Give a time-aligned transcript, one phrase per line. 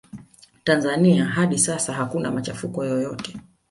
[0.63, 3.37] tanzania hadi sasa hakuna machafuko yoyote